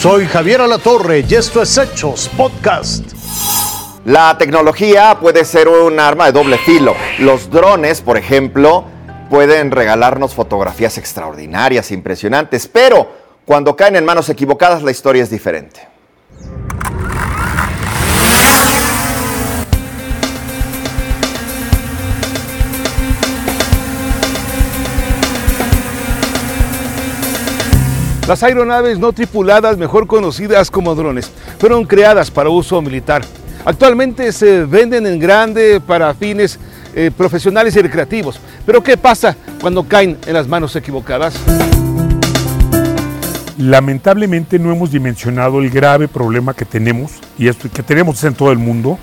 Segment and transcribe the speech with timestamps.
[0.00, 3.04] Soy Javier Alatorre y esto es Hechos Podcast.
[4.06, 6.94] La tecnología puede ser un arma de doble filo.
[7.18, 8.86] Los drones, por ejemplo,
[9.28, 13.10] pueden regalarnos fotografías extraordinarias, impresionantes, pero
[13.44, 15.86] cuando caen en manos equivocadas la historia es diferente.
[28.30, 33.22] Las aeronaves no tripuladas, mejor conocidas como drones, fueron creadas para uso militar.
[33.64, 36.56] Actualmente se venden en grande para fines
[36.94, 38.38] eh, profesionales y recreativos.
[38.64, 41.34] Pero ¿qué pasa cuando caen en las manos equivocadas?
[43.58, 48.52] Lamentablemente no hemos dimensionado el grave problema que tenemos, y esto que tenemos en todo
[48.52, 48.96] el mundo,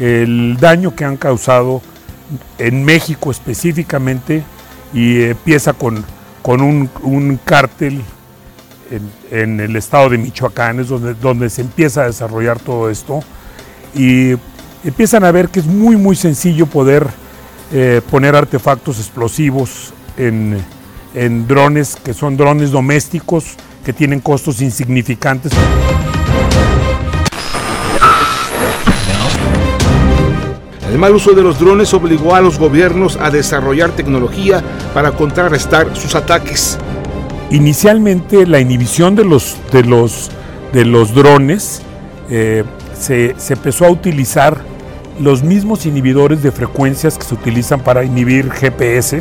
[0.00, 1.82] el daño que han causado
[2.58, 4.42] en México específicamente,
[4.92, 6.04] y empieza con,
[6.42, 8.02] con un, un cártel
[9.30, 13.20] en, el estado de Michoacán, es donde, donde se empieza a desarrollar todo esto.
[13.94, 14.34] Y
[14.84, 17.06] empiezan a ver que es muy, muy sencillo poder
[17.72, 20.62] eh, poner artefactos explosivos en,
[21.14, 25.52] en drones, que son drones domésticos, que tienen costos insignificantes.
[30.90, 34.62] El mal uso de los drones obligó a los gobiernos a desarrollar tecnología
[34.94, 36.78] para contrarrestar sus ataques.
[37.50, 40.30] Inicialmente la inhibición de los, de los,
[40.72, 41.82] de los drones
[42.28, 42.64] eh,
[42.98, 44.58] se, empezó a utilizar
[45.20, 49.20] los mismos inhibidores de frecuencias que se utilizan para inhibir GPS,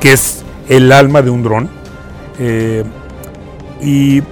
[0.00, 1.68] que es el alma de un dron.
[2.38, 2.82] Eh,
[3.82, 4.22] y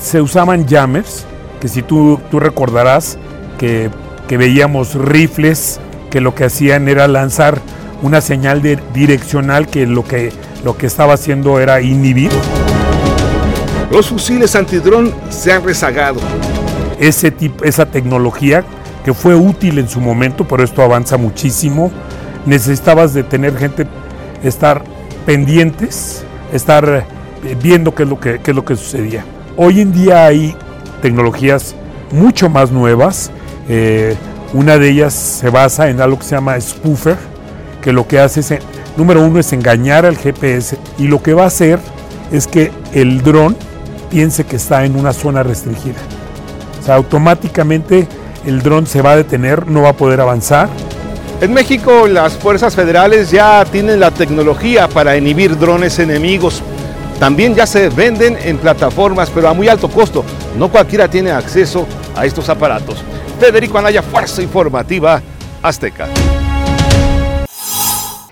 [0.00, 1.24] se usaban jammers,
[1.60, 3.16] que si tú, tú recordarás
[3.58, 3.90] que,
[4.28, 7.60] que, veíamos rifles que lo que hacían era lanzar
[8.04, 10.30] una señal de direccional que lo que
[10.62, 12.30] lo que estaba haciendo era inhibir.
[13.90, 16.20] Los fusiles antidrón se han rezagado.
[16.98, 18.62] Ese tipo, esa tecnología
[19.06, 21.90] que fue útil en su momento, pero esto avanza muchísimo.
[22.44, 23.86] Necesitabas de tener gente,
[24.42, 24.84] estar
[25.24, 27.06] pendientes, estar
[27.42, 29.24] eh, viendo qué es lo que, qué es lo que sucedía.
[29.56, 30.54] Hoy en día hay
[31.00, 31.74] tecnologías
[32.10, 33.30] mucho más nuevas.
[33.66, 34.14] Eh,
[34.52, 37.16] una de ellas se basa en algo que se llama spoofer,
[37.84, 38.54] que lo que hace es
[38.96, 41.80] Número uno es engañar al GPS y lo que va a hacer
[42.32, 43.56] es que el dron
[44.08, 45.98] piense que está en una zona restringida.
[46.80, 48.06] O sea, automáticamente
[48.46, 50.68] el dron se va a detener, no va a poder avanzar.
[51.40, 56.62] En México las fuerzas federales ya tienen la tecnología para inhibir drones enemigos.
[57.18, 60.24] También ya se venden en plataformas, pero a muy alto costo.
[60.56, 63.02] No cualquiera tiene acceso a estos aparatos.
[63.40, 65.20] Federico Anaya, Fuerza Informativa
[65.62, 66.06] Azteca.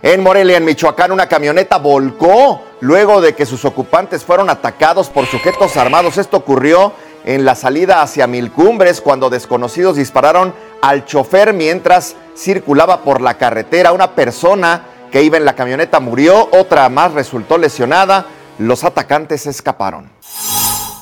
[0.05, 5.27] En Morelia, en Michoacán, una camioneta volcó luego de que sus ocupantes fueron atacados por
[5.27, 6.19] sujetos armados.
[6.19, 6.93] Esto ocurrió
[7.25, 13.93] en la salida hacia Milcumbres cuando desconocidos dispararon al chofer mientras circulaba por la carretera.
[13.93, 18.27] Una persona que iba en la camioneta murió, otra más resultó lesionada.
[18.59, 20.11] Los atacantes escaparon.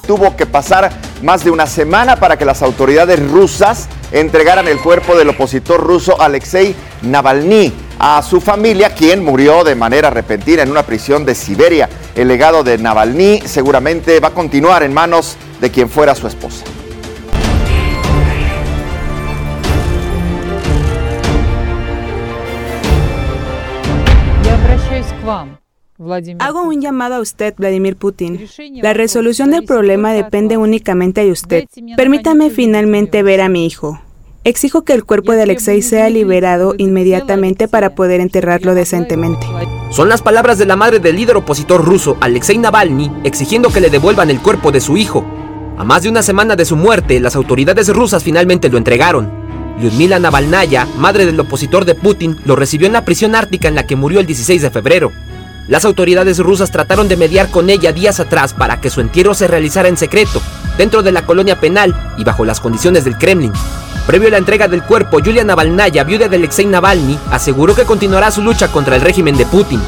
[0.06, 0.90] Tuvo que pasar
[1.22, 6.20] más de una semana para que las autoridades rusas entregaran el cuerpo del opositor ruso
[6.20, 11.88] Alexei Navalny a su familia, quien murió de manera repentina en una prisión de Siberia.
[12.14, 16.64] El legado de Navalny seguramente va a continuar en manos de quien fuera su esposa.
[26.38, 28.48] Hago un llamado a usted, Vladimir Putin.
[28.76, 31.64] La resolución del problema depende únicamente de usted.
[31.98, 34.00] Permítame finalmente ver a mi hijo.
[34.42, 39.46] Exijo que el cuerpo de Alexei sea liberado inmediatamente para poder enterrarlo decentemente.
[39.90, 43.90] Son las palabras de la madre del líder opositor ruso, Alexei Navalny, exigiendo que le
[43.90, 45.26] devuelvan el cuerpo de su hijo.
[45.76, 49.30] A más de una semana de su muerte, las autoridades rusas finalmente lo entregaron.
[49.78, 53.86] Lyudmila Navalnaya, madre del opositor de Putin, lo recibió en la prisión ártica en la
[53.86, 55.12] que murió el 16 de febrero.
[55.68, 59.48] Las autoridades rusas trataron de mediar con ella días atrás para que su entierro se
[59.48, 60.40] realizara en secreto,
[60.78, 63.52] dentro de la colonia penal y bajo las condiciones del Kremlin.
[64.10, 68.32] Previo a la entrega del cuerpo, Yulia Navalnaya, viuda de Alexei Navalny, aseguró que continuará
[68.32, 69.80] su lucha contra el régimen de Putin.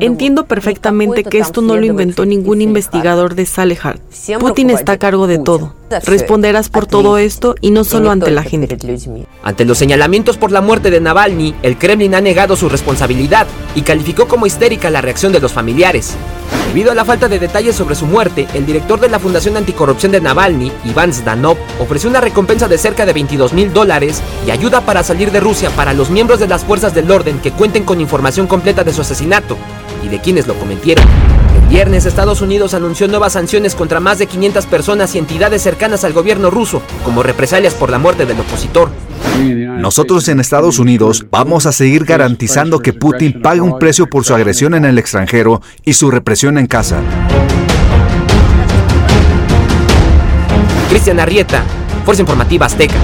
[0.00, 3.98] Entiendo perfectamente que esto no lo inventó ningún investigador de Salehard.
[4.38, 5.72] Putin está a cargo de todo.
[6.04, 8.76] Responderás por todo esto y no solo ante la gente.
[9.42, 13.80] Ante los señalamientos por la muerte de Navalny, el Kremlin ha negado su responsabilidad y
[13.80, 16.14] calificó como histérica la reacción de los familiares.
[16.68, 20.12] Debido a la falta de detalles sobre su muerte, el director de la Fundación Anticorrupción
[20.12, 24.80] de Navalny, Iván Zdanov, ofreció una recompensa de cerca de 22 mil dólares y ayuda
[24.82, 28.00] para salir de Rusia para los miembros de las fuerzas del orden que cuenten con
[28.00, 29.56] información completa de su asesinato
[30.04, 31.04] y de quienes lo cometieron.
[31.56, 36.04] El viernes Estados Unidos anunció nuevas sanciones contra más de 500 personas y entidades cercanas
[36.04, 38.90] al gobierno ruso, como represalias por la muerte del opositor.
[39.38, 44.34] Nosotros en Estados Unidos vamos a seguir garantizando que Putin pague un precio por su
[44.34, 47.00] agresión en el extranjero y su represión en casa.
[50.88, 51.62] Cristian Arrieta,
[52.04, 52.96] Fuerza Informativa Azteca.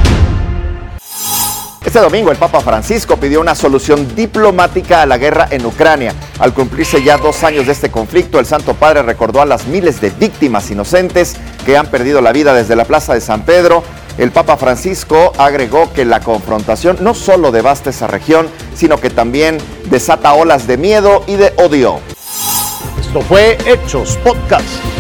[1.93, 6.15] Este domingo el Papa Francisco pidió una solución diplomática a la guerra en Ucrania.
[6.39, 10.01] Al cumplirse ya dos años de este conflicto, el Santo Padre recordó a las miles
[10.01, 11.37] de víctimas inocentes
[11.67, 13.85] que han perdido la vida desde la Plaza de San Pedro.
[14.17, 19.59] El Papa Francisco agregó que la confrontación no solo devasta esa región, sino que también
[19.91, 21.99] desata olas de miedo y de odio.
[23.03, 24.92] Esto fue Hechos Podcast.